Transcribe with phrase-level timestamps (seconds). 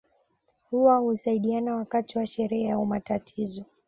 [0.71, 3.65] Huwa husaidiana wakati wa sherehe au matatizo